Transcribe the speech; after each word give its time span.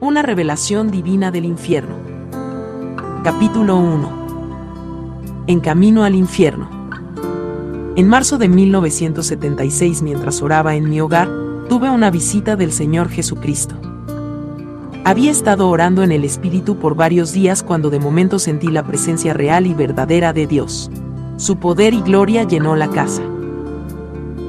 Una 0.00 0.20
revelación 0.20 0.90
divina 0.90 1.30
del 1.30 1.46
infierno. 1.46 1.94
Capítulo 3.24 3.78
1. 3.78 5.44
En 5.46 5.60
camino 5.60 6.04
al 6.04 6.14
infierno. 6.14 6.68
En 7.96 8.06
marzo 8.06 8.36
de 8.36 8.46
1976, 8.46 10.02
mientras 10.02 10.42
oraba 10.42 10.74
en 10.74 10.90
mi 10.90 11.00
hogar, 11.00 11.30
tuve 11.70 11.88
una 11.88 12.10
visita 12.10 12.56
del 12.56 12.72
Señor 12.72 13.08
Jesucristo. 13.08 13.74
Había 15.04 15.30
estado 15.30 15.70
orando 15.70 16.02
en 16.02 16.12
el 16.12 16.24
Espíritu 16.24 16.76
por 16.76 16.94
varios 16.94 17.32
días 17.32 17.62
cuando 17.62 17.88
de 17.88 17.98
momento 17.98 18.38
sentí 18.38 18.68
la 18.68 18.86
presencia 18.86 19.32
real 19.32 19.66
y 19.66 19.72
verdadera 19.72 20.34
de 20.34 20.46
Dios. 20.46 20.90
Su 21.38 21.56
poder 21.56 21.94
y 21.94 22.02
gloria 22.02 22.42
llenó 22.42 22.76
la 22.76 22.90
casa. 22.90 23.22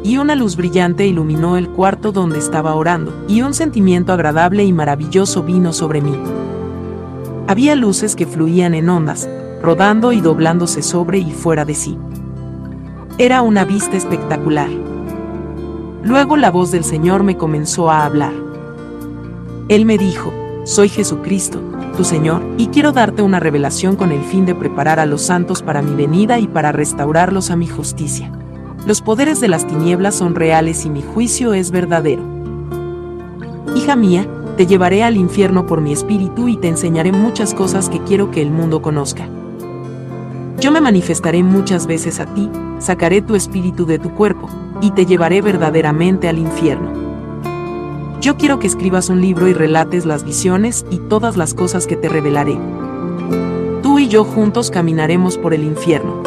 Y 0.07 0.17
una 0.19 0.35
luz 0.35 0.55
brillante 0.55 1.05
iluminó 1.05 1.57
el 1.57 1.67
cuarto 1.67 2.13
donde 2.13 2.39
estaba 2.39 2.75
orando, 2.75 3.25
y 3.27 3.41
un 3.41 3.53
sentimiento 3.53 4.13
agradable 4.13 4.63
y 4.63 4.71
maravilloso 4.71 5.43
vino 5.43 5.73
sobre 5.73 5.99
mí. 5.99 6.17
Había 7.45 7.75
luces 7.75 8.15
que 8.15 8.25
fluían 8.25 8.73
en 8.73 8.87
ondas, 8.87 9.29
rodando 9.61 10.13
y 10.13 10.21
doblándose 10.21 10.81
sobre 10.81 11.17
y 11.17 11.31
fuera 11.31 11.65
de 11.65 11.75
sí. 11.75 11.97
Era 13.17 13.41
una 13.41 13.65
vista 13.65 13.97
espectacular. 13.97 14.69
Luego 16.03 16.37
la 16.37 16.51
voz 16.51 16.71
del 16.71 16.85
Señor 16.85 17.23
me 17.23 17.35
comenzó 17.35 17.91
a 17.91 18.05
hablar. 18.05 18.31
Él 19.67 19.83
me 19.83 19.97
dijo, 19.97 20.31
soy 20.63 20.87
Jesucristo, 20.87 21.59
tu 21.97 22.05
Señor, 22.05 22.41
y 22.57 22.67
quiero 22.67 22.93
darte 22.93 23.23
una 23.23 23.41
revelación 23.41 23.97
con 23.97 24.13
el 24.13 24.23
fin 24.23 24.45
de 24.45 24.55
preparar 24.55 25.01
a 25.01 25.05
los 25.05 25.23
santos 25.23 25.61
para 25.61 25.81
mi 25.81 25.95
venida 25.95 26.39
y 26.39 26.47
para 26.47 26.71
restaurarlos 26.71 27.51
a 27.51 27.57
mi 27.57 27.67
justicia. 27.67 28.31
Los 28.87 29.01
poderes 29.01 29.41
de 29.41 29.49
las 29.49 29.67
tinieblas 29.67 30.15
son 30.15 30.33
reales 30.33 30.85
y 30.85 30.89
mi 30.89 31.01
juicio 31.01 31.53
es 31.53 31.71
verdadero. 31.71 32.23
Hija 33.75 33.97
mía, 33.97 34.25
te 34.55 34.65
llevaré 34.65 35.03
al 35.03 35.17
infierno 35.17 35.65
por 35.65 35.81
mi 35.81 35.91
espíritu 35.91 36.47
y 36.47 36.55
te 36.55 36.69
enseñaré 36.69 37.11
muchas 37.11 37.53
cosas 37.53 37.89
que 37.89 37.99
quiero 37.99 38.31
que 38.31 38.41
el 38.41 38.49
mundo 38.49 38.81
conozca. 38.81 39.27
Yo 40.61 40.71
me 40.71 40.79
manifestaré 40.79 41.43
muchas 41.43 41.85
veces 41.85 42.21
a 42.21 42.33
ti, 42.33 42.49
sacaré 42.79 43.21
tu 43.21 43.35
espíritu 43.35 43.85
de 43.85 43.99
tu 43.99 44.11
cuerpo, 44.11 44.47
y 44.79 44.91
te 44.91 45.05
llevaré 45.05 45.41
verdaderamente 45.41 46.29
al 46.29 46.37
infierno. 46.37 46.93
Yo 48.21 48.37
quiero 48.37 48.57
que 48.57 48.67
escribas 48.67 49.09
un 49.09 49.19
libro 49.19 49.49
y 49.49 49.53
relates 49.53 50.05
las 50.05 50.23
visiones 50.23 50.85
y 50.89 50.99
todas 50.99 51.35
las 51.35 51.53
cosas 51.53 51.87
que 51.87 51.97
te 51.97 52.07
revelaré. 52.07 52.57
Tú 53.83 53.99
y 53.99 54.07
yo 54.07 54.23
juntos 54.23 54.71
caminaremos 54.71 55.37
por 55.37 55.53
el 55.53 55.65
infierno. 55.65 56.26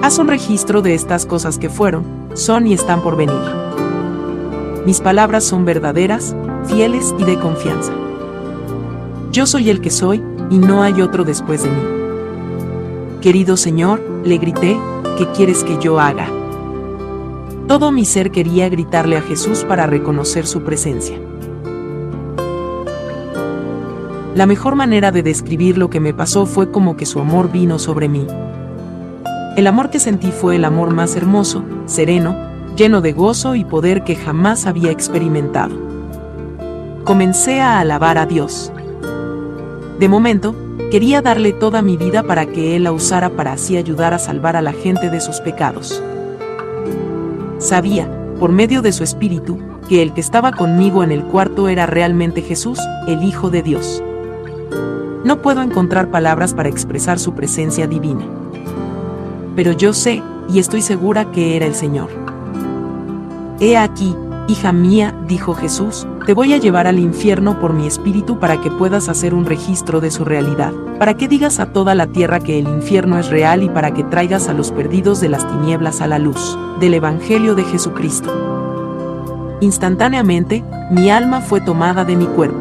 Haz 0.00 0.18
un 0.18 0.28
registro 0.28 0.80
de 0.80 0.94
estas 0.94 1.26
cosas 1.26 1.58
que 1.58 1.68
fueron, 1.68 2.04
son 2.34 2.66
y 2.66 2.72
están 2.72 3.02
por 3.02 3.16
venir. 3.16 3.40
Mis 4.86 5.00
palabras 5.00 5.44
son 5.44 5.64
verdaderas, 5.64 6.36
fieles 6.66 7.14
y 7.18 7.24
de 7.24 7.38
confianza. 7.38 7.92
Yo 9.32 9.44
soy 9.46 9.70
el 9.70 9.80
que 9.80 9.90
soy, 9.90 10.22
y 10.50 10.58
no 10.58 10.82
hay 10.82 11.02
otro 11.02 11.24
después 11.24 11.64
de 11.64 11.70
mí. 11.70 11.82
Querido 13.20 13.56
Señor, 13.56 14.00
le 14.24 14.38
grité, 14.38 14.78
¿qué 15.18 15.26
quieres 15.32 15.64
que 15.64 15.78
yo 15.78 15.98
haga? 15.98 16.28
Todo 17.66 17.90
mi 17.90 18.04
ser 18.04 18.30
quería 18.30 18.68
gritarle 18.68 19.16
a 19.16 19.20
Jesús 19.20 19.64
para 19.64 19.86
reconocer 19.86 20.46
su 20.46 20.62
presencia. 20.62 21.18
La 24.34 24.46
mejor 24.46 24.76
manera 24.76 25.10
de 25.10 25.24
describir 25.24 25.76
lo 25.76 25.90
que 25.90 26.00
me 26.00 26.14
pasó 26.14 26.46
fue 26.46 26.70
como 26.70 26.96
que 26.96 27.04
su 27.04 27.18
amor 27.18 27.50
vino 27.50 27.78
sobre 27.80 28.08
mí. 28.08 28.26
El 29.58 29.66
amor 29.66 29.90
que 29.90 29.98
sentí 29.98 30.30
fue 30.30 30.54
el 30.54 30.64
amor 30.64 30.94
más 30.94 31.16
hermoso, 31.16 31.64
sereno, 31.86 32.36
lleno 32.76 33.00
de 33.00 33.12
gozo 33.12 33.56
y 33.56 33.64
poder 33.64 34.04
que 34.04 34.14
jamás 34.14 34.66
había 34.66 34.92
experimentado. 34.92 35.74
Comencé 37.02 37.60
a 37.60 37.80
alabar 37.80 38.18
a 38.18 38.26
Dios. 38.26 38.70
De 39.98 40.08
momento, 40.08 40.54
quería 40.92 41.22
darle 41.22 41.52
toda 41.52 41.82
mi 41.82 41.96
vida 41.96 42.22
para 42.22 42.46
que 42.46 42.76
Él 42.76 42.84
la 42.84 42.92
usara 42.92 43.30
para 43.30 43.54
así 43.54 43.76
ayudar 43.76 44.14
a 44.14 44.20
salvar 44.20 44.54
a 44.54 44.62
la 44.62 44.72
gente 44.72 45.10
de 45.10 45.20
sus 45.20 45.40
pecados. 45.40 46.00
Sabía, 47.58 48.08
por 48.38 48.52
medio 48.52 48.80
de 48.80 48.92
su 48.92 49.02
espíritu, 49.02 49.58
que 49.88 50.02
el 50.02 50.14
que 50.14 50.20
estaba 50.20 50.52
conmigo 50.52 51.02
en 51.02 51.10
el 51.10 51.24
cuarto 51.24 51.66
era 51.66 51.84
realmente 51.84 52.42
Jesús, 52.42 52.78
el 53.08 53.24
Hijo 53.24 53.50
de 53.50 53.64
Dios. 53.64 54.04
No 55.24 55.42
puedo 55.42 55.62
encontrar 55.62 56.12
palabras 56.12 56.54
para 56.54 56.68
expresar 56.68 57.18
su 57.18 57.34
presencia 57.34 57.88
divina. 57.88 58.24
Pero 59.58 59.72
yo 59.72 59.92
sé, 59.92 60.22
y 60.48 60.60
estoy 60.60 60.82
segura 60.82 61.32
que 61.32 61.56
era 61.56 61.66
el 61.66 61.74
Señor. 61.74 62.10
He 63.58 63.76
aquí, 63.76 64.14
hija 64.46 64.70
mía, 64.70 65.12
dijo 65.26 65.52
Jesús, 65.52 66.06
te 66.24 66.32
voy 66.32 66.52
a 66.52 66.58
llevar 66.58 66.86
al 66.86 67.00
infierno 67.00 67.58
por 67.58 67.72
mi 67.72 67.84
espíritu 67.84 68.38
para 68.38 68.60
que 68.60 68.70
puedas 68.70 69.08
hacer 69.08 69.34
un 69.34 69.46
registro 69.46 70.00
de 70.00 70.12
su 70.12 70.24
realidad, 70.24 70.72
para 71.00 71.14
que 71.14 71.26
digas 71.26 71.58
a 71.58 71.72
toda 71.72 71.96
la 71.96 72.06
tierra 72.06 72.38
que 72.38 72.60
el 72.60 72.68
infierno 72.68 73.18
es 73.18 73.30
real 73.30 73.64
y 73.64 73.68
para 73.68 73.92
que 73.92 74.04
traigas 74.04 74.48
a 74.48 74.54
los 74.54 74.70
perdidos 74.70 75.20
de 75.20 75.28
las 75.28 75.44
tinieblas 75.48 76.02
a 76.02 76.06
la 76.06 76.20
luz, 76.20 76.56
del 76.78 76.94
Evangelio 76.94 77.56
de 77.56 77.64
Jesucristo. 77.64 79.58
Instantáneamente, 79.60 80.62
mi 80.92 81.10
alma 81.10 81.40
fue 81.40 81.60
tomada 81.60 82.04
de 82.04 82.14
mi 82.14 82.26
cuerpo. 82.26 82.60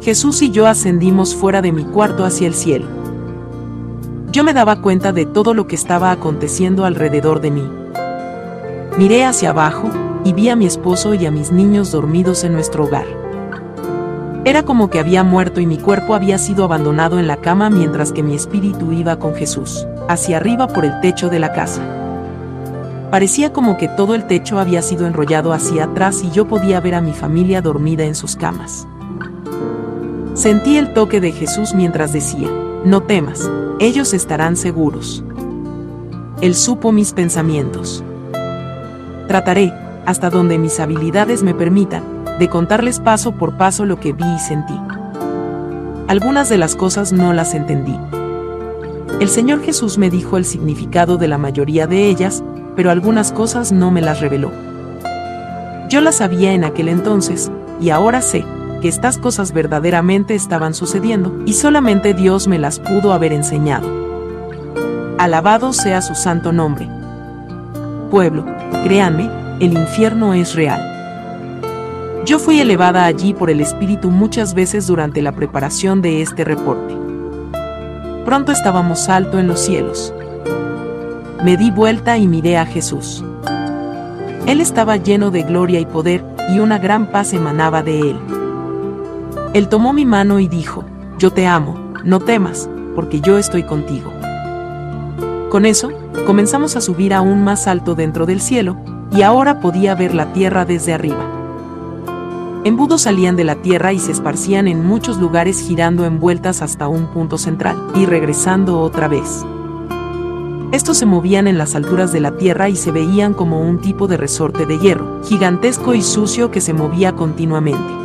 Jesús 0.00 0.40
y 0.40 0.50
yo 0.50 0.66
ascendimos 0.66 1.36
fuera 1.36 1.60
de 1.60 1.72
mi 1.72 1.84
cuarto 1.84 2.24
hacia 2.24 2.46
el 2.46 2.54
cielo. 2.54 3.01
Yo 4.32 4.44
me 4.44 4.54
daba 4.54 4.76
cuenta 4.76 5.12
de 5.12 5.26
todo 5.26 5.52
lo 5.52 5.66
que 5.66 5.74
estaba 5.74 6.10
aconteciendo 6.10 6.86
alrededor 6.86 7.42
de 7.42 7.50
mí. 7.50 7.70
Miré 8.96 9.26
hacia 9.26 9.50
abajo 9.50 9.90
y 10.24 10.32
vi 10.32 10.48
a 10.48 10.56
mi 10.56 10.64
esposo 10.64 11.12
y 11.12 11.26
a 11.26 11.30
mis 11.30 11.52
niños 11.52 11.92
dormidos 11.92 12.42
en 12.42 12.54
nuestro 12.54 12.84
hogar. 12.84 13.04
Era 14.46 14.62
como 14.62 14.88
que 14.88 14.98
había 14.98 15.22
muerto 15.22 15.60
y 15.60 15.66
mi 15.66 15.76
cuerpo 15.76 16.14
había 16.14 16.38
sido 16.38 16.64
abandonado 16.64 17.18
en 17.18 17.26
la 17.26 17.36
cama 17.36 17.68
mientras 17.68 18.10
que 18.10 18.22
mi 18.22 18.34
espíritu 18.34 18.92
iba 18.92 19.18
con 19.18 19.34
Jesús, 19.34 19.86
hacia 20.08 20.38
arriba 20.38 20.66
por 20.66 20.86
el 20.86 20.98
techo 21.02 21.28
de 21.28 21.38
la 21.38 21.52
casa. 21.52 21.82
Parecía 23.10 23.52
como 23.52 23.76
que 23.76 23.88
todo 23.88 24.14
el 24.14 24.26
techo 24.26 24.58
había 24.58 24.80
sido 24.80 25.06
enrollado 25.06 25.52
hacia 25.52 25.84
atrás 25.84 26.22
y 26.24 26.30
yo 26.30 26.48
podía 26.48 26.80
ver 26.80 26.94
a 26.94 27.02
mi 27.02 27.12
familia 27.12 27.60
dormida 27.60 28.04
en 28.04 28.14
sus 28.14 28.34
camas. 28.36 28.86
Sentí 30.32 30.78
el 30.78 30.94
toque 30.94 31.20
de 31.20 31.32
Jesús 31.32 31.74
mientras 31.74 32.14
decía, 32.14 32.48
no 32.84 33.02
temas, 33.02 33.48
ellos 33.78 34.12
estarán 34.12 34.56
seguros. 34.56 35.22
Él 36.40 36.56
supo 36.56 36.90
mis 36.90 37.12
pensamientos. 37.12 38.02
Trataré, 39.28 39.72
hasta 40.04 40.30
donde 40.30 40.58
mis 40.58 40.80
habilidades 40.80 41.44
me 41.44 41.54
permitan, 41.54 42.02
de 42.40 42.48
contarles 42.48 42.98
paso 42.98 43.32
por 43.32 43.56
paso 43.56 43.84
lo 43.84 44.00
que 44.00 44.12
vi 44.12 44.24
y 44.24 44.38
sentí. 44.40 44.74
Algunas 46.08 46.48
de 46.48 46.58
las 46.58 46.74
cosas 46.74 47.12
no 47.12 47.32
las 47.32 47.54
entendí. 47.54 47.96
El 49.20 49.28
Señor 49.28 49.62
Jesús 49.62 49.96
me 49.96 50.10
dijo 50.10 50.36
el 50.36 50.44
significado 50.44 51.18
de 51.18 51.28
la 51.28 51.38
mayoría 51.38 51.86
de 51.86 52.08
ellas, 52.08 52.42
pero 52.74 52.90
algunas 52.90 53.30
cosas 53.30 53.70
no 53.70 53.92
me 53.92 54.02
las 54.02 54.20
reveló. 54.20 54.50
Yo 55.88 56.00
las 56.00 56.16
sabía 56.16 56.52
en 56.52 56.64
aquel 56.64 56.88
entonces, 56.88 57.52
y 57.80 57.90
ahora 57.90 58.22
sé 58.22 58.44
que 58.82 58.88
estas 58.88 59.16
cosas 59.16 59.52
verdaderamente 59.52 60.34
estaban 60.34 60.74
sucediendo, 60.74 61.34
y 61.46 61.54
solamente 61.54 62.12
Dios 62.12 62.48
me 62.48 62.58
las 62.58 62.80
pudo 62.80 63.14
haber 63.14 63.32
enseñado. 63.32 63.88
Alabado 65.18 65.72
sea 65.72 66.02
su 66.02 66.14
santo 66.14 66.52
nombre. 66.52 66.90
Pueblo, 68.10 68.44
créanme, 68.84 69.30
el 69.60 69.72
infierno 69.72 70.34
es 70.34 70.56
real. 70.56 70.88
Yo 72.26 72.40
fui 72.40 72.60
elevada 72.60 73.04
allí 73.04 73.32
por 73.34 73.50
el 73.50 73.60
Espíritu 73.60 74.10
muchas 74.10 74.52
veces 74.52 74.86
durante 74.88 75.22
la 75.22 75.32
preparación 75.32 76.02
de 76.02 76.20
este 76.20 76.44
reporte. 76.44 76.94
Pronto 78.24 78.50
estábamos 78.50 79.08
alto 79.08 79.38
en 79.38 79.46
los 79.46 79.60
cielos. 79.60 80.12
Me 81.44 81.56
di 81.56 81.70
vuelta 81.70 82.18
y 82.18 82.26
miré 82.26 82.58
a 82.58 82.66
Jesús. 82.66 83.24
Él 84.46 84.60
estaba 84.60 84.96
lleno 84.96 85.30
de 85.30 85.44
gloria 85.44 85.78
y 85.78 85.86
poder, 85.86 86.24
y 86.52 86.58
una 86.58 86.78
gran 86.78 87.06
paz 87.06 87.32
emanaba 87.32 87.82
de 87.82 88.00
él. 88.10 88.41
Él 89.54 89.68
tomó 89.68 89.92
mi 89.92 90.06
mano 90.06 90.40
y 90.40 90.48
dijo, 90.48 90.84
Yo 91.18 91.30
te 91.30 91.46
amo, 91.46 91.92
no 92.04 92.20
temas, 92.20 92.70
porque 92.94 93.20
yo 93.20 93.36
estoy 93.36 93.64
contigo. 93.64 94.10
Con 95.50 95.66
eso, 95.66 95.90
comenzamos 96.26 96.74
a 96.76 96.80
subir 96.80 97.12
aún 97.12 97.44
más 97.44 97.66
alto 97.66 97.94
dentro 97.94 98.24
del 98.24 98.40
cielo, 98.40 98.78
y 99.10 99.20
ahora 99.20 99.60
podía 99.60 99.94
ver 99.94 100.14
la 100.14 100.32
tierra 100.32 100.64
desde 100.64 100.94
arriba. 100.94 101.26
Embudos 102.64 103.02
salían 103.02 103.36
de 103.36 103.44
la 103.44 103.56
tierra 103.56 103.92
y 103.92 103.98
se 103.98 104.12
esparcían 104.12 104.68
en 104.68 104.86
muchos 104.86 105.18
lugares 105.18 105.60
girando 105.60 106.06
en 106.06 106.18
vueltas 106.18 106.62
hasta 106.62 106.88
un 106.88 107.08
punto 107.08 107.36
central, 107.36 107.76
y 107.94 108.06
regresando 108.06 108.80
otra 108.80 109.06
vez. 109.06 109.44
Estos 110.72 110.96
se 110.96 111.04
movían 111.04 111.46
en 111.46 111.58
las 111.58 111.74
alturas 111.74 112.10
de 112.14 112.20
la 112.20 112.38
tierra 112.38 112.70
y 112.70 112.76
se 112.76 112.90
veían 112.90 113.34
como 113.34 113.60
un 113.60 113.82
tipo 113.82 114.08
de 114.08 114.16
resorte 114.16 114.64
de 114.64 114.78
hierro, 114.78 115.22
gigantesco 115.24 115.92
y 115.92 116.00
sucio 116.00 116.50
que 116.50 116.62
se 116.62 116.72
movía 116.72 117.12
continuamente. 117.12 118.01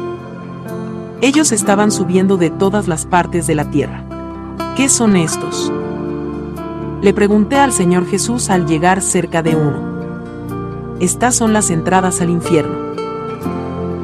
Ellos 1.20 1.52
estaban 1.52 1.90
subiendo 1.90 2.38
de 2.38 2.52
todas 2.52 2.88
las 2.88 3.08
partes 3.08 3.48
de 3.48 3.56
la 3.56 3.72
tierra. 3.72 4.04
¿Qué 4.76 4.88
son 4.88 5.16
estos? 5.16 5.72
Le 7.02 7.12
pregunté 7.12 7.56
al 7.56 7.74
Señor 7.74 8.06
Jesús 8.06 8.52
al 8.52 8.68
llegar 8.68 9.02
cerca 9.02 9.42
de 9.42 9.56
uno. 9.56 9.98
Estas 11.00 11.34
son 11.34 11.54
las 11.54 11.72
entradas 11.72 12.22
al 12.22 12.30
infierno. 12.30 12.76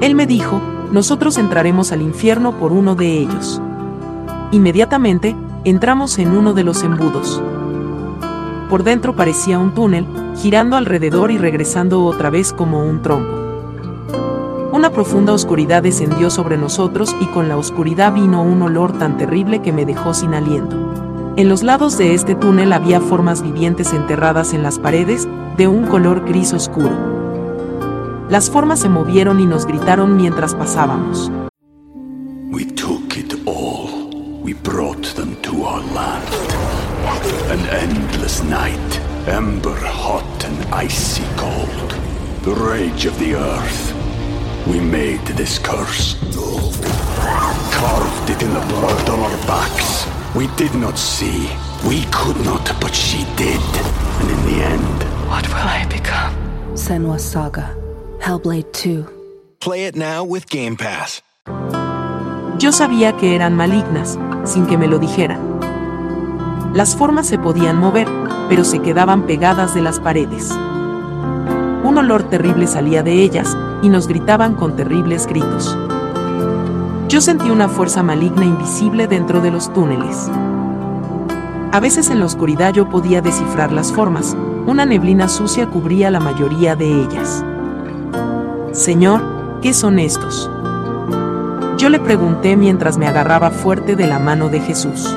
Él 0.01 0.15
me 0.15 0.25
dijo, 0.25 0.59
nosotros 0.91 1.37
entraremos 1.37 1.91
al 1.91 2.01
infierno 2.01 2.57
por 2.57 2.71
uno 2.71 2.95
de 2.95 3.19
ellos. 3.19 3.61
Inmediatamente, 4.51 5.35
entramos 5.65 6.17
en 6.17 6.35
uno 6.35 6.53
de 6.53 6.63
los 6.63 6.81
embudos. 6.81 7.39
Por 8.71 8.83
dentro 8.83 9.15
parecía 9.15 9.59
un 9.59 9.75
túnel, 9.75 10.07
girando 10.37 10.77
alrededor 10.77 11.29
y 11.29 11.37
regresando 11.37 12.05
otra 12.05 12.31
vez 12.31 12.53
como 12.53 12.83
un 12.83 13.03
trompo. 13.03 13.52
Una 14.83 14.91
profunda 14.91 15.31
oscuridad 15.31 15.81
descendió 15.81 16.29
sobre 16.29 16.57
nosotros 16.57 17.15
y 17.21 17.25
con 17.27 17.47
la 17.47 17.55
oscuridad 17.55 18.11
vino 18.11 18.43
un 18.43 18.61
olor 18.61 18.91
tan 18.91 19.17
terrible 19.17 19.61
que 19.61 19.71
me 19.71 19.85
dejó 19.85 20.13
sin 20.13 20.33
aliento. 20.33 20.75
En 21.37 21.47
los 21.47 21.63
lados 21.63 21.97
de 21.97 22.13
este 22.13 22.35
túnel 22.35 22.73
había 22.73 22.99
formas 22.99 23.41
vivientes 23.41 23.93
enterradas 23.93 24.53
en 24.53 24.61
las 24.61 24.79
paredes, 24.79 25.25
de 25.55 25.69
un 25.69 25.87
color 25.87 26.25
gris 26.25 26.51
oscuro. 26.51 28.27
Las 28.27 28.49
formas 28.49 28.81
se 28.81 28.89
movieron 28.89 29.39
y 29.39 29.45
nos 29.45 29.65
gritaron 29.65 30.17
mientras 30.17 30.53
pasábamos. 30.53 31.31
We 32.51 32.65
took 32.65 33.15
it 33.15 33.35
all. 33.45 34.11
We 34.43 34.53
brought 34.53 35.15
them 35.15 35.37
to 35.43 35.63
our 35.63 35.81
land. 35.93 36.27
An 37.49 37.65
endless 37.69 38.43
night, 38.43 38.99
ember 39.29 39.79
hot 39.79 40.43
and 40.43 40.57
icy 40.73 41.23
cold. 41.37 41.95
The 42.43 42.53
rage 42.53 43.07
of 43.07 43.17
the 43.17 43.35
earth. 43.35 44.02
We 44.67 44.79
made 44.79 45.25
this 45.35 45.59
curse. 45.59 46.15
Carved 47.71 48.29
it 48.29 48.41
in 48.41 48.53
the 48.53 48.65
blood 48.67 49.09
on 49.09 49.19
our 49.19 49.37
backs. 49.45 50.07
We 50.35 50.47
did 50.55 50.73
not 50.75 50.97
see. 50.97 51.49
We 51.87 52.05
could 52.11 52.37
not, 52.45 52.71
but 52.79 52.93
she 52.95 53.25
did. 53.35 53.61
And 54.21 54.29
in 54.29 54.45
the 54.45 54.63
end, 54.63 55.03
What 55.29 55.47
will 55.47 55.67
I 55.67 55.85
become? 55.89 56.33
Senwa 56.75 57.17
Saga. 57.19 57.75
Hellblade 58.19 58.71
2. 58.71 59.05
Play 59.59 59.85
it 59.85 59.95
now 59.95 60.23
with 60.23 60.47
Game 60.49 60.75
Pass. 60.77 61.21
Yo 62.59 62.71
sabía 62.71 63.17
que 63.17 63.35
eran 63.35 63.55
malignas, 63.55 64.17
sin 64.45 64.65
que 64.67 64.77
me 64.77 64.87
lo 64.87 64.99
dijeran. 64.99 65.59
Las 66.73 66.95
formas 66.95 67.27
se 67.27 67.37
podían 67.37 67.77
mover, 67.77 68.07
pero 68.47 68.63
se 68.63 68.79
quedaban 68.79 69.25
pegadas 69.25 69.73
de 69.73 69.81
las 69.81 69.99
paredes. 69.99 70.51
Un 71.83 71.97
olor 71.97 72.23
terrible 72.23 72.67
salía 72.67 73.03
de 73.03 73.21
ellas, 73.21 73.57
y 73.81 73.89
nos 73.89 74.07
gritaban 74.07 74.55
con 74.55 74.75
terribles 74.75 75.27
gritos. 75.27 75.77
Yo 77.09 77.21
sentí 77.21 77.49
una 77.49 77.67
fuerza 77.67 78.01
maligna 78.01 78.45
invisible 78.45 79.07
dentro 79.07 79.41
de 79.41 79.51
los 79.51 79.71
túneles. 79.73 80.29
A 81.71 81.79
veces 81.79 82.09
en 82.09 82.19
la 82.19 82.25
oscuridad 82.25 82.73
yo 82.73 82.89
podía 82.89 83.21
descifrar 83.21 83.71
las 83.71 83.91
formas, 83.91 84.35
una 84.65 84.85
neblina 84.85 85.27
sucia 85.27 85.69
cubría 85.69 86.09
la 86.09 86.19
mayoría 86.19 86.75
de 86.75 87.03
ellas. 87.03 87.43
Señor, 88.71 89.21
¿qué 89.61 89.73
son 89.73 89.99
estos? 89.99 90.49
Yo 91.77 91.89
le 91.89 91.99
pregunté 91.99 92.55
mientras 92.55 92.97
me 92.97 93.07
agarraba 93.07 93.51
fuerte 93.51 93.95
de 93.95 94.07
la 94.07 94.19
mano 94.19 94.47
de 94.47 94.61
Jesús. 94.61 95.13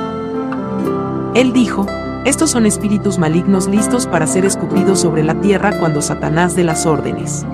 Él 1.35 1.53
dijo, 1.53 1.87
estos 2.27 2.51
son 2.51 2.67
espíritus 2.67 3.21
malignos 3.21 3.69
listos 3.69 4.09
para 4.09 4.27
ser 4.27 4.45
escupidos 4.45 4.99
sobre 4.99 5.23
la 5.23 5.41
tierra 5.41 5.79
cuando 5.79 6.03
Satanás 6.03 6.57
dé 6.57 6.65
las 6.65 6.85
órdenes. 6.85 7.47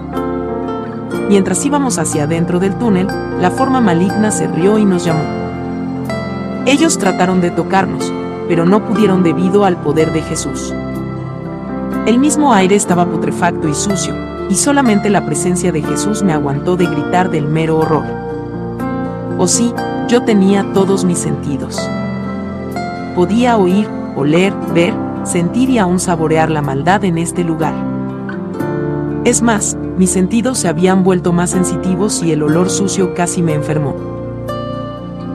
Mientras 1.29 1.63
íbamos 1.67 1.99
hacia 1.99 2.25
adentro 2.25 2.59
del 2.59 2.75
túnel, 2.77 3.07
la 3.39 3.51
forma 3.51 3.83
maligna 3.83 4.31
se 4.31 4.47
rió 4.49 4.79
y 4.79 4.87
nos 4.87 5.05
llamó. 5.05 5.25
Ellos 6.65 6.97
trataron 6.97 7.43
de 7.43 7.51
tocarnos, 7.51 8.11
pero 8.49 8.65
no 8.65 8.83
pudieron 8.87 9.23
debido 9.23 9.67
al 9.67 9.77
poder 9.77 10.11
de 10.11 10.23
Jesús. 10.23 10.73
El 12.07 12.19
mismo 12.19 12.55
aire 12.55 12.75
estaba 12.75 13.05
putrefacto 13.05 13.69
y 13.69 13.75
sucio, 13.75 14.15
y 14.49 14.55
solamente 14.55 15.11
la 15.11 15.27
presencia 15.27 15.71
de 15.71 15.83
Jesús 15.83 16.23
me 16.23 16.33
aguantó 16.33 16.79
de 16.79 16.87
gritar 16.87 17.31
del 17.31 17.47
mero 17.47 17.77
horror. 17.77 18.07
O 19.37 19.47
sí, 19.47 19.75
yo 20.09 20.23
tenía 20.23 20.73
todos 20.73 21.05
mis 21.05 21.19
sentidos. 21.19 21.79
Podía 23.15 23.59
oír, 23.59 23.87
oler, 24.17 24.53
ver, 24.75 24.95
sentir 25.25 25.71
y 25.71 25.79
aún 25.79 26.01
saborear 26.01 26.51
la 26.51 26.63
maldad 26.63 27.05
en 27.05 27.19
este 27.19 27.45
lugar. 27.45 27.75
Es 29.25 29.43
más, 29.43 29.77
mis 29.97 30.11
sentidos 30.11 30.59
se 30.59 30.69
habían 30.69 31.05
vuelto 31.05 31.33
más 31.33 31.51
sensitivos 31.51 32.23
y 32.23 32.33
el 32.33 32.43
olor 32.43 32.71
sucio 32.71 33.15
casi 33.15 33.43
me 33.43 33.55
enfermó. 33.55 33.95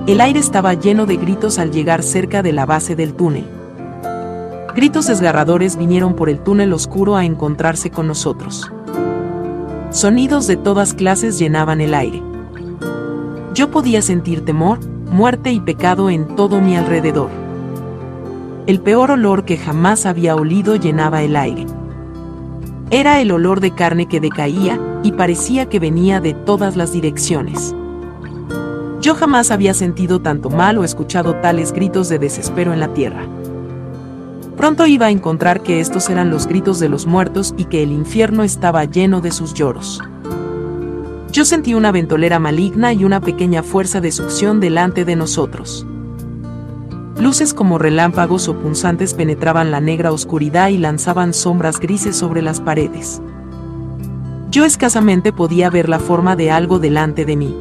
El 0.07 0.21
aire 0.21 0.39
estaba 0.39 0.73
lleno 0.73 1.05
de 1.05 1.17
gritos 1.17 1.59
al 1.59 1.71
llegar 1.71 2.03
cerca 2.03 2.41
de 2.41 2.53
la 2.53 2.65
base 2.65 2.95
del 2.95 3.13
túnel. 3.13 3.45
Gritos 4.75 5.07
desgarradores 5.07 5.77
vinieron 5.77 6.15
por 6.15 6.29
el 6.29 6.39
túnel 6.39 6.73
oscuro 6.73 7.15
a 7.15 7.25
encontrarse 7.25 7.89
con 7.89 8.07
nosotros. 8.07 8.71
Sonidos 9.89 10.47
de 10.47 10.57
todas 10.57 10.93
clases 10.93 11.39
llenaban 11.39 11.81
el 11.81 11.93
aire. 11.93 12.21
Yo 13.53 13.71
podía 13.71 14.01
sentir 14.01 14.45
temor, 14.45 14.79
muerte 15.11 15.51
y 15.51 15.59
pecado 15.59 16.09
en 16.09 16.35
todo 16.35 16.61
mi 16.61 16.75
alrededor. 16.75 17.46
El 18.67 18.81
peor 18.81 19.11
olor 19.11 19.45
que 19.45 19.55
jamás 19.55 20.05
había 20.05 20.35
olido 20.35 20.75
llenaba 20.75 21.23
el 21.23 21.37
aire. 21.37 21.65
Era 22.91 23.21
el 23.21 23.31
olor 23.31 23.61
de 23.61 23.71
carne 23.71 24.07
que 24.07 24.19
decaía 24.19 24.77
y 25.03 25.13
parecía 25.13 25.67
que 25.69 25.79
venía 25.79 26.19
de 26.19 26.33
todas 26.33 26.75
las 26.75 26.91
direcciones. 26.91 27.73
Yo 28.99 29.15
jamás 29.15 29.51
había 29.51 29.73
sentido 29.73 30.19
tanto 30.19 30.49
mal 30.49 30.77
o 30.77 30.83
escuchado 30.83 31.35
tales 31.35 31.71
gritos 31.71 32.09
de 32.09 32.19
desespero 32.19 32.73
en 32.73 32.81
la 32.81 32.93
tierra. 32.93 33.25
Pronto 34.57 34.85
iba 34.85 35.05
a 35.05 35.11
encontrar 35.11 35.63
que 35.63 35.79
estos 35.79 36.09
eran 36.09 36.29
los 36.29 36.45
gritos 36.45 36.81
de 36.81 36.89
los 36.89 37.05
muertos 37.05 37.53
y 37.55 37.65
que 37.65 37.83
el 37.83 37.93
infierno 37.93 38.43
estaba 38.43 38.83
lleno 38.83 39.21
de 39.21 39.31
sus 39.31 39.53
lloros. 39.53 40.01
Yo 41.31 41.45
sentí 41.45 41.73
una 41.73 41.93
ventolera 41.93 42.37
maligna 42.37 42.91
y 42.91 43.05
una 43.05 43.21
pequeña 43.21 43.63
fuerza 43.63 44.01
de 44.01 44.11
succión 44.11 44.59
delante 44.59 45.05
de 45.05 45.15
nosotros. 45.15 45.87
Luces 47.19 47.55
como 47.55 47.79
relámpagos 47.79 48.47
o 48.47 48.55
punzantes 48.55 49.15
penetraban 49.15 49.71
la 49.71 49.81
negra 49.81 50.11
oscuridad 50.11 50.69
y 50.69 50.77
lanzaban 50.77 51.33
sombras 51.33 51.79
grises 51.79 52.15
sobre 52.15 52.43
las 52.43 52.61
paredes. 52.61 53.21
Yo 54.51 54.65
escasamente 54.65 55.33
podía 55.33 55.71
ver 55.71 55.89
la 55.89 55.99
forma 55.99 56.35
de 56.35 56.51
algo 56.51 56.77
delante 56.77 57.25
de 57.25 57.35
mí. 57.35 57.55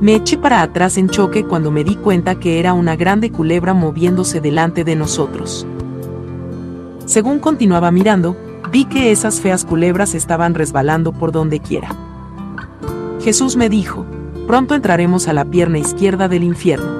Me 0.00 0.14
eché 0.14 0.38
para 0.38 0.62
atrás 0.62 0.96
en 0.98 1.08
choque 1.08 1.44
cuando 1.44 1.72
me 1.72 1.82
di 1.82 1.96
cuenta 1.96 2.36
que 2.36 2.60
era 2.60 2.74
una 2.74 2.94
grande 2.94 3.32
culebra 3.32 3.74
moviéndose 3.74 4.40
delante 4.40 4.84
de 4.84 4.94
nosotros. 4.94 5.66
Según 7.06 7.40
continuaba 7.40 7.90
mirando, 7.90 8.36
vi 8.70 8.84
que 8.84 9.10
esas 9.10 9.40
feas 9.40 9.64
culebras 9.64 10.14
estaban 10.14 10.54
resbalando 10.54 11.12
por 11.12 11.32
donde 11.32 11.58
quiera. 11.58 11.88
Jesús 13.20 13.56
me 13.56 13.68
dijo, 13.68 14.06
pronto 14.46 14.76
entraremos 14.76 15.26
a 15.26 15.32
la 15.32 15.44
pierna 15.44 15.78
izquierda 15.78 16.28
del 16.28 16.44
infierno. 16.44 16.97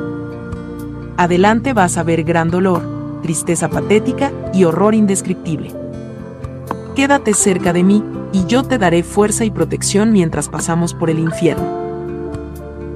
Adelante 1.18 1.72
vas 1.72 1.98
a 1.98 2.04
ver 2.04 2.22
gran 2.22 2.48
dolor, 2.48 3.20
tristeza 3.22 3.68
patética 3.68 4.30
y 4.54 4.62
horror 4.62 4.94
indescriptible. 4.94 5.74
Quédate 6.94 7.34
cerca 7.34 7.72
de 7.72 7.82
mí, 7.82 8.04
y 8.32 8.46
yo 8.46 8.62
te 8.62 8.78
daré 8.78 9.02
fuerza 9.02 9.44
y 9.44 9.50
protección 9.50 10.12
mientras 10.12 10.48
pasamos 10.48 10.94
por 10.94 11.10
el 11.10 11.18
infierno. 11.18 11.66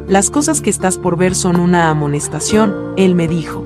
Las 0.07 0.31
cosas 0.31 0.61
que 0.61 0.71
estás 0.71 0.99
por 0.99 1.17
ver 1.17 1.35
son 1.35 1.59
una 1.59 1.91
amonestación, 1.91 2.93
él 2.97 3.17
me 3.17 3.27
dijo. 3.27 3.65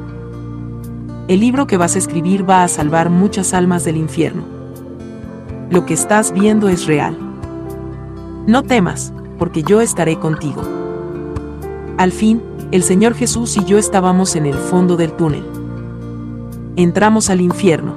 El 1.28 1.40
libro 1.40 1.66
que 1.66 1.76
vas 1.76 1.94
a 1.94 1.98
escribir 1.98 2.48
va 2.48 2.64
a 2.64 2.68
salvar 2.68 3.10
muchas 3.10 3.52
almas 3.52 3.84
del 3.84 3.98
infierno. 3.98 4.44
Lo 5.68 5.84
que 5.84 5.92
estás 5.92 6.32
viendo 6.32 6.70
es 6.70 6.86
real. 6.86 7.14
No 8.46 8.62
temas, 8.62 9.12
porque 9.38 9.62
yo 9.62 9.82
estaré 9.82 10.18
contigo. 10.18 10.62
Al 11.98 12.10
fin, 12.10 12.40
el 12.72 12.82
Señor 12.82 13.14
Jesús 13.14 13.56
y 13.56 13.64
yo 13.64 13.78
estábamos 13.78 14.34
en 14.34 14.46
el 14.46 14.54
fondo 14.54 14.96
del 14.96 15.12
túnel. 15.12 15.44
Entramos 16.76 17.30
al 17.30 17.40
infierno. 17.40 17.96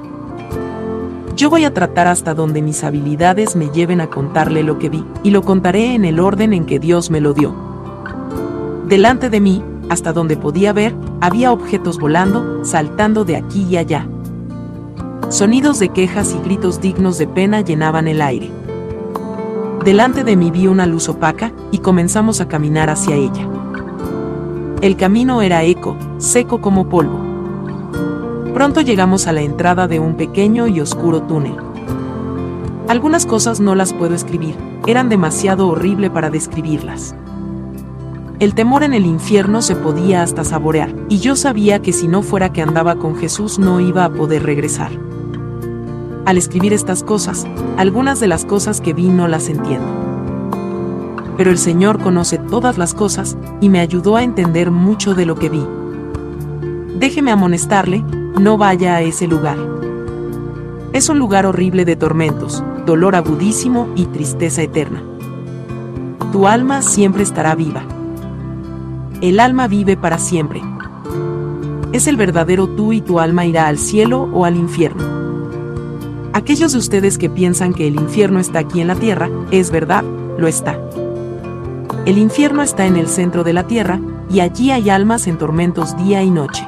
Yo 1.36 1.50
voy 1.50 1.64
a 1.64 1.74
tratar 1.74 2.06
hasta 2.06 2.34
donde 2.34 2.62
mis 2.62 2.84
habilidades 2.84 3.56
me 3.56 3.70
lleven 3.70 4.00
a 4.00 4.08
contarle 4.08 4.62
lo 4.62 4.78
que 4.78 4.88
vi, 4.88 5.04
y 5.22 5.30
lo 5.30 5.42
contaré 5.42 5.94
en 5.94 6.04
el 6.04 6.20
orden 6.20 6.52
en 6.52 6.66
que 6.66 6.78
Dios 6.78 7.10
me 7.10 7.20
lo 7.20 7.32
dio. 7.32 7.54
Delante 8.86 9.30
de 9.30 9.40
mí, 9.40 9.62
hasta 9.88 10.12
donde 10.12 10.36
podía 10.36 10.72
ver, 10.72 10.94
había 11.20 11.52
objetos 11.52 11.98
volando, 11.98 12.64
saltando 12.64 13.24
de 13.24 13.36
aquí 13.36 13.66
y 13.68 13.76
allá. 13.76 14.06
Sonidos 15.30 15.78
de 15.78 15.88
quejas 15.88 16.34
y 16.34 16.44
gritos 16.44 16.80
dignos 16.80 17.18
de 17.18 17.26
pena 17.26 17.60
llenaban 17.60 18.06
el 18.06 18.22
aire. 18.22 18.50
Delante 19.84 20.24
de 20.24 20.36
mí 20.36 20.50
vi 20.50 20.66
una 20.66 20.86
luz 20.86 21.08
opaca 21.08 21.52
y 21.72 21.78
comenzamos 21.78 22.40
a 22.40 22.48
caminar 22.48 22.90
hacia 22.90 23.16
ella. 23.16 23.59
El 24.80 24.96
camino 24.96 25.42
era 25.42 25.62
eco, 25.62 25.94
seco 26.16 26.62
como 26.62 26.88
polvo. 26.88 27.20
Pronto 28.54 28.80
llegamos 28.80 29.26
a 29.26 29.32
la 29.32 29.42
entrada 29.42 29.86
de 29.86 30.00
un 30.00 30.14
pequeño 30.14 30.68
y 30.68 30.80
oscuro 30.80 31.20
túnel. 31.20 31.54
Algunas 32.88 33.26
cosas 33.26 33.60
no 33.60 33.74
las 33.74 33.92
puedo 33.92 34.14
escribir, 34.14 34.56
eran 34.86 35.10
demasiado 35.10 35.68
horrible 35.68 36.08
para 36.08 36.30
describirlas. 36.30 37.14
El 38.38 38.54
temor 38.54 38.82
en 38.82 38.94
el 38.94 39.04
infierno 39.04 39.60
se 39.60 39.76
podía 39.76 40.22
hasta 40.22 40.44
saborear, 40.44 40.94
y 41.10 41.18
yo 41.18 41.36
sabía 41.36 41.82
que 41.82 41.92
si 41.92 42.08
no 42.08 42.22
fuera 42.22 42.50
que 42.50 42.62
andaba 42.62 42.96
con 42.96 43.16
Jesús 43.16 43.58
no 43.58 43.80
iba 43.80 44.06
a 44.06 44.10
poder 44.10 44.44
regresar. 44.44 44.92
Al 46.24 46.38
escribir 46.38 46.72
estas 46.72 47.02
cosas, 47.02 47.46
algunas 47.76 48.18
de 48.18 48.28
las 48.28 48.46
cosas 48.46 48.80
que 48.80 48.94
vi 48.94 49.10
no 49.10 49.28
las 49.28 49.50
entiendo. 49.50 49.99
Pero 51.40 51.52
el 51.52 51.56
Señor 51.56 52.02
conoce 52.02 52.36
todas 52.36 52.76
las 52.76 52.92
cosas, 52.92 53.34
y 53.62 53.70
me 53.70 53.80
ayudó 53.80 54.16
a 54.16 54.22
entender 54.22 54.70
mucho 54.70 55.14
de 55.14 55.24
lo 55.24 55.36
que 55.36 55.48
vi. 55.48 55.66
Déjeme 56.98 57.30
amonestarle, 57.30 58.04
no 58.38 58.58
vaya 58.58 58.96
a 58.96 59.00
ese 59.00 59.26
lugar. 59.26 59.56
Es 60.92 61.08
un 61.08 61.18
lugar 61.18 61.46
horrible 61.46 61.86
de 61.86 61.96
tormentos, 61.96 62.62
dolor 62.84 63.16
agudísimo 63.16 63.88
y 63.96 64.04
tristeza 64.04 64.60
eterna. 64.60 65.02
Tu 66.30 66.46
alma 66.46 66.82
siempre 66.82 67.22
estará 67.22 67.54
viva. 67.54 67.84
El 69.22 69.40
alma 69.40 69.66
vive 69.66 69.96
para 69.96 70.18
siempre. 70.18 70.60
Es 71.94 72.06
el 72.06 72.18
verdadero 72.18 72.68
tú 72.68 72.92
y 72.92 73.00
tu 73.00 73.18
alma 73.18 73.46
irá 73.46 73.66
al 73.66 73.78
cielo 73.78 74.28
o 74.34 74.44
al 74.44 74.56
infierno. 74.56 75.04
Aquellos 76.34 76.72
de 76.72 76.78
ustedes 76.78 77.16
que 77.16 77.30
piensan 77.30 77.72
que 77.72 77.88
el 77.88 77.94
infierno 77.94 78.40
está 78.40 78.58
aquí 78.58 78.82
en 78.82 78.88
la 78.88 78.94
tierra, 78.94 79.30
es 79.50 79.70
verdad, 79.70 80.04
lo 80.36 80.46
está. 80.46 80.78
El 82.10 82.18
infierno 82.18 82.60
está 82.62 82.86
en 82.86 82.96
el 82.96 83.06
centro 83.06 83.44
de 83.44 83.52
la 83.52 83.68
tierra, 83.68 84.00
y 84.28 84.40
allí 84.40 84.72
hay 84.72 84.90
almas 84.90 85.28
en 85.28 85.38
tormentos 85.38 85.96
día 85.96 86.24
y 86.24 86.30
noche. 86.32 86.66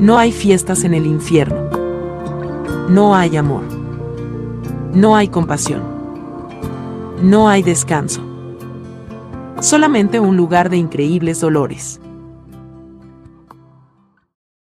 No 0.00 0.18
hay 0.18 0.32
fiestas 0.32 0.82
en 0.82 0.94
el 0.94 1.06
infierno. 1.06 1.70
No 2.88 3.14
hay 3.14 3.36
amor. 3.36 3.62
No 4.92 5.14
hay 5.14 5.28
compasión. 5.28 5.84
No 7.22 7.48
hay 7.48 7.62
descanso. 7.62 8.20
Solamente 9.60 10.18
un 10.18 10.36
lugar 10.36 10.70
de 10.70 10.78
increíbles 10.78 11.38
dolores. 11.38 12.00